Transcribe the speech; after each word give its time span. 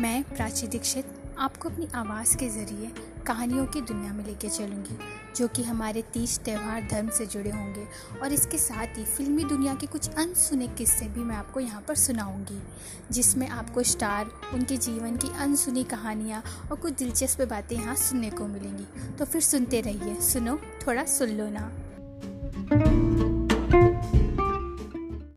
मैं, 0.00 0.22
प्राची 0.22 0.66
दीक्षित, 0.66 1.04
आपको 1.38 1.68
अपनी 1.68 1.88
आवाज़ 1.94 2.36
के 2.36 2.48
ज़रिए 2.48 2.90
कहानियों 3.26 3.66
की 3.66 3.80
दुनिया 3.80 4.12
में 4.12 4.24
लेके 4.24 4.48
चलूँगी, 4.48 4.98
जो 5.36 5.48
कि 5.48 5.62
हमारे 5.62 6.02
तीज 6.02 6.38
त्यौहार 6.38 6.88
धर्म 6.90 7.08
से 7.08 7.26
जुड़े 7.26 7.50
होंगे, 7.50 7.84
और 8.22 8.32
इसके 8.32 8.58
साथ 8.58 8.98
ही 8.98 9.04
फिल्मी 9.04 9.44
दुनिया 9.44 9.74
के 9.74 9.86
कुछ 9.86 10.08
अनसुने 10.08 10.68
किस्से 10.68 11.08
भी 11.08 11.20
मैं 11.20 11.36
आपको 11.36 11.60
यहाँ 11.60 11.84
पर 11.88 11.94
सुनाऊँगी, 11.94 12.62
जिसमें 13.10 13.48
आपको 13.48 13.82
स्टार, 13.82 14.30
उनके 14.54 14.76
जीवन 14.76 15.16
की 15.16 15.28
अनसुनी 15.38 15.84
कहानियाँ 15.84 16.42
और 16.70 16.76
कुछ 16.76 16.92
दिलचस्प 16.92 17.42
बातें 17.42 17.76
यहाँ 17.76 17.96
सुनने 17.96 18.30
को 18.30 18.46
मिलेंगी। 18.46 19.16
तो 19.18 19.24
फिर 19.24 19.40
सुनते 19.40 19.80
रहिए, 19.80 20.20
सुनो, 20.20 20.60
थोड़ा 20.86 21.04
सुन 21.04 21.28
लो 21.28 21.48
ना। 21.50 23.09